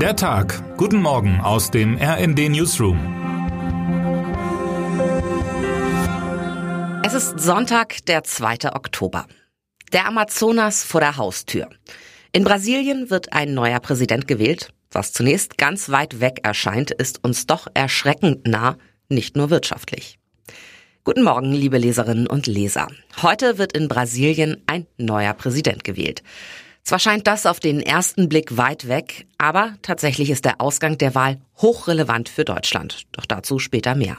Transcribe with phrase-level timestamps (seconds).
[0.00, 0.76] Der Tag.
[0.76, 2.98] Guten Morgen aus dem RND Newsroom.
[7.02, 8.74] Es ist Sonntag, der 2.
[8.74, 9.26] Oktober.
[9.94, 11.70] Der Amazonas vor der Haustür.
[12.32, 14.68] In Brasilien wird ein neuer Präsident gewählt.
[14.90, 18.76] Was zunächst ganz weit weg erscheint, ist uns doch erschreckend nah,
[19.08, 20.18] nicht nur wirtschaftlich.
[21.04, 22.88] Guten Morgen, liebe Leserinnen und Leser.
[23.22, 26.22] Heute wird in Brasilien ein neuer Präsident gewählt.
[26.86, 31.16] Zwar scheint das auf den ersten Blick weit weg, aber tatsächlich ist der Ausgang der
[31.16, 33.06] Wahl hochrelevant für Deutschland.
[33.10, 34.18] Doch dazu später mehr.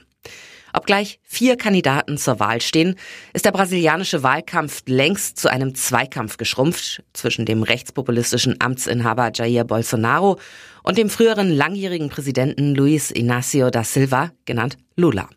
[0.74, 2.96] Obgleich vier Kandidaten zur Wahl stehen,
[3.32, 10.38] ist der brasilianische Wahlkampf längst zu einem Zweikampf geschrumpft zwischen dem rechtspopulistischen Amtsinhaber Jair Bolsonaro
[10.84, 15.30] und dem früheren langjährigen Präsidenten Luiz Inácio da Silva, genannt Lula.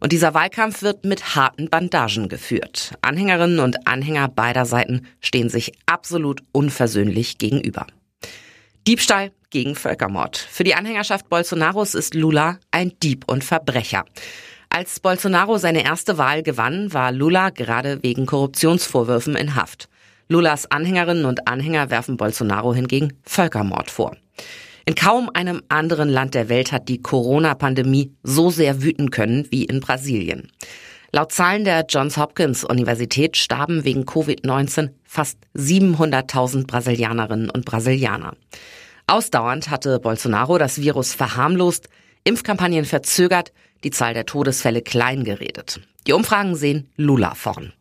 [0.00, 2.92] Und dieser Wahlkampf wird mit harten Bandagen geführt.
[3.02, 7.86] Anhängerinnen und Anhänger beider Seiten stehen sich absolut unversöhnlich gegenüber.
[8.86, 10.36] Diebstahl gegen Völkermord.
[10.36, 14.04] Für die Anhängerschaft Bolsonaros ist Lula ein Dieb und Verbrecher.
[14.70, 19.88] Als Bolsonaro seine erste Wahl gewann, war Lula gerade wegen Korruptionsvorwürfen in Haft.
[20.28, 24.16] Lulas Anhängerinnen und Anhänger werfen Bolsonaro hingegen Völkermord vor.
[24.88, 29.64] In kaum einem anderen Land der Welt hat die Corona-Pandemie so sehr wüten können wie
[29.64, 30.50] in Brasilien.
[31.12, 38.32] Laut Zahlen der Johns Hopkins Universität starben wegen Covid-19 fast 700.000 Brasilianerinnen und Brasilianer.
[39.06, 41.90] Ausdauernd hatte Bolsonaro das Virus verharmlost,
[42.24, 43.52] Impfkampagnen verzögert,
[43.84, 45.80] die Zahl der Todesfälle klein geredet.
[46.08, 47.74] Die Umfragen sehen Lula vorn.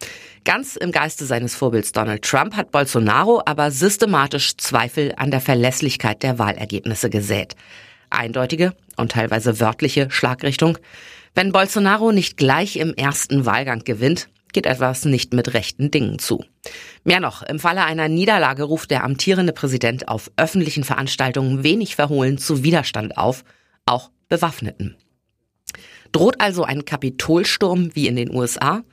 [0.44, 6.24] Ganz im Geiste seines Vorbilds Donald Trump hat Bolsonaro aber systematisch Zweifel an der Verlässlichkeit
[6.24, 7.56] der Wahlergebnisse gesät.
[8.10, 10.78] Eindeutige und teilweise wörtliche Schlagrichtung.
[11.36, 16.44] Wenn Bolsonaro nicht gleich im ersten Wahlgang gewinnt, geht etwas nicht mit rechten Dingen zu.
[17.06, 22.38] Mehr noch, im Falle einer Niederlage ruft der amtierende Präsident auf öffentlichen Veranstaltungen wenig verhohlen
[22.38, 23.46] zu Widerstand auf,
[23.86, 24.98] auch Bewaffneten.
[26.12, 28.84] Droht also ein Kapitolsturm wie in den USA?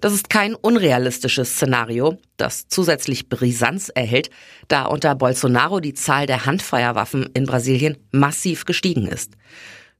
[0.00, 4.30] Das ist kein unrealistisches Szenario, das zusätzlich Brisanz erhält,
[4.68, 9.32] da unter Bolsonaro die Zahl der Handfeuerwaffen in Brasilien massiv gestiegen ist.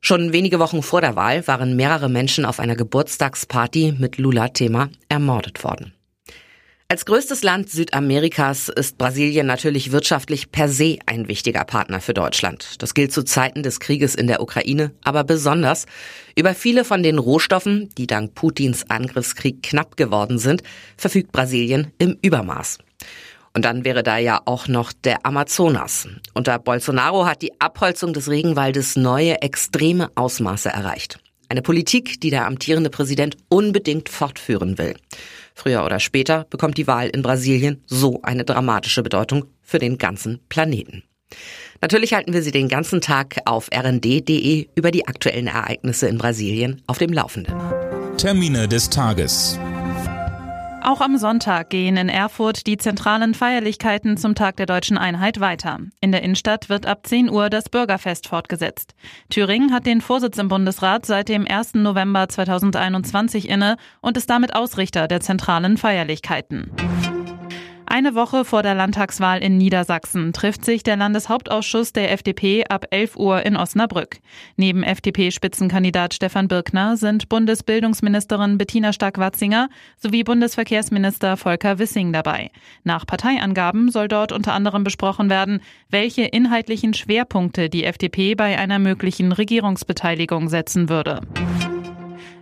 [0.03, 5.65] Schon wenige Wochen vor der Wahl waren mehrere Menschen auf einer Geburtstagsparty mit Lula-Thema ermordet
[5.65, 5.96] worden.
[6.89, 12.81] Als größtes Land Südamerikas ist Brasilien natürlich wirtschaftlich per se ein wichtiger Partner für Deutschland.
[12.81, 15.87] Das gilt zu Zeiten des Krieges in der Ukraine, aber besonders.
[16.39, 20.63] Über viele von den Rohstoffen, die dank Putins Angriffskrieg knapp geworden sind,
[20.97, 22.79] verfügt Brasilien im Übermaß.
[23.53, 26.07] Und dann wäre da ja auch noch der Amazonas.
[26.35, 31.19] Unter Bolsonaro hat die Abholzung des Regenwaldes neue extreme Ausmaße erreicht.
[31.49, 34.95] Eine Politik, die der amtierende Präsident unbedingt fortführen will.
[35.57, 40.41] Früher oder später bekommt die Wahl in Brasilien so eine dramatische Bedeutung für den ganzen
[40.51, 41.03] Planeten.
[41.81, 46.83] Natürlich halten wir Sie den ganzen Tag auf rnd.de über die aktuellen Ereignisse in Brasilien
[46.87, 47.55] auf dem Laufenden.
[48.19, 49.59] Termine des Tages.
[50.87, 55.81] Auch am Sonntag gehen in Erfurt die zentralen Feierlichkeiten zum Tag der deutschen Einheit weiter.
[56.01, 58.95] In der Innenstadt wird ab 10 Uhr das Bürgerfest fortgesetzt.
[59.29, 61.75] Thüringen hat den Vorsitz im Bundesrat seit dem 1.
[61.75, 66.71] November 2021 inne und ist damit Ausrichter der zentralen Feierlichkeiten.
[67.89, 73.17] Eine Woche vor der Landtagswahl in Niedersachsen trifft sich der Landeshauptausschuss der FDP ab 11
[73.17, 74.19] Uhr in Osnabrück.
[74.57, 82.51] Neben FDP-Spitzenkandidat Stefan Birkner sind Bundesbildungsministerin Bettina Stark-Watzinger sowie Bundesverkehrsminister Volker Wissing dabei.
[82.83, 88.81] Nach Parteiangaben soll dort unter anderem besprochen werden, welche inhaltlichen Schwerpunkte die FDP bei einer
[88.81, 91.21] möglichen Regierungsbeteiligung setzen würde.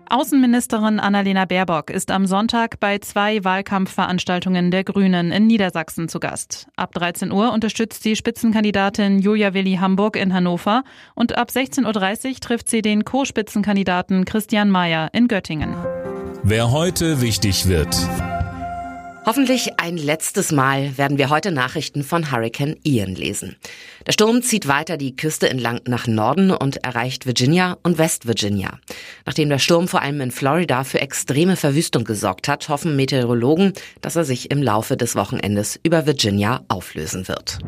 [0.08, 6.66] Außenministerin Annalena Baerbock ist am Sonntag bei zwei Wahlkampfveranstaltungen der Grünen in Niedersachsen zu Gast.
[6.76, 10.84] Ab 13 Uhr unterstützt die Spitzenkandidatin Julia Willi Hamburg in Hannover
[11.14, 15.74] und ab 16.30 Uhr trifft sie den Co-Spitzenkandidaten Christian Mayer in Göttingen.
[16.42, 17.96] Wer heute wichtig wird.
[19.26, 23.56] Hoffentlich ein letztes Mal werden wir heute Nachrichten von Hurricane Ian lesen.
[24.06, 28.78] Der Sturm zieht weiter die Küste entlang nach Norden und erreicht Virginia und West Virginia.
[29.24, 33.72] Nachdem der Sturm vor allem in Florida für extreme Verwüstung gesorgt hat, hoffen Meteorologen,
[34.02, 37.60] dass er sich im Laufe des Wochenendes über Virginia auflösen wird.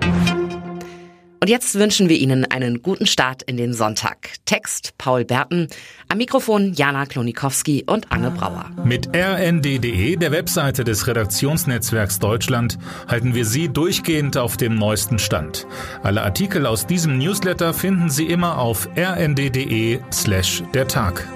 [1.46, 4.30] Und jetzt wünschen wir Ihnen einen guten Start in den Sonntag.
[4.46, 5.68] Text Paul Berten,
[6.08, 8.72] am Mikrofon Jana Klonikowski und Anne Brauer.
[8.82, 15.68] Mit rnd.de, der Webseite des Redaktionsnetzwerks Deutschland, halten wir Sie durchgehend auf dem neuesten Stand.
[16.02, 21.28] Alle Artikel aus diesem Newsletter finden Sie immer auf rnd.de slash der Tag.